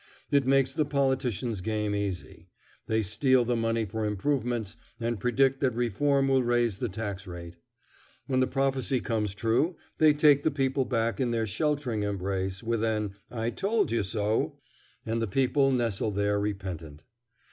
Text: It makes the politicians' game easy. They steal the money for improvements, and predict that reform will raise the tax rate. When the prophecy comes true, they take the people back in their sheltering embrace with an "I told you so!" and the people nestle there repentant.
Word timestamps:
It 0.31 0.47
makes 0.47 0.73
the 0.73 0.83
politicians' 0.83 1.61
game 1.61 1.93
easy. 1.93 2.47
They 2.87 3.03
steal 3.03 3.45
the 3.45 3.55
money 3.55 3.85
for 3.85 4.03
improvements, 4.03 4.75
and 4.99 5.19
predict 5.19 5.61
that 5.61 5.75
reform 5.75 6.27
will 6.27 6.41
raise 6.41 6.79
the 6.79 6.89
tax 6.89 7.27
rate. 7.27 7.57
When 8.25 8.39
the 8.39 8.47
prophecy 8.47 8.99
comes 8.99 9.35
true, 9.35 9.75
they 9.99 10.13
take 10.15 10.41
the 10.41 10.49
people 10.49 10.85
back 10.85 11.19
in 11.19 11.29
their 11.29 11.45
sheltering 11.45 12.01
embrace 12.01 12.63
with 12.63 12.83
an 12.83 13.13
"I 13.29 13.51
told 13.51 13.91
you 13.91 14.01
so!" 14.01 14.57
and 15.05 15.21
the 15.21 15.27
people 15.27 15.71
nestle 15.71 16.09
there 16.09 16.39
repentant. 16.39 17.03